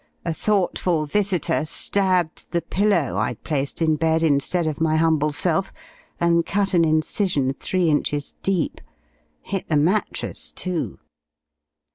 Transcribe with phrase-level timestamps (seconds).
[0.25, 5.71] A thoughtful visitor stabbed the pillow I'd placed in bed instead of my humble self,
[6.19, 8.81] and cut an incision three inches deep.
[9.43, 10.97] Hit the mattress, too!"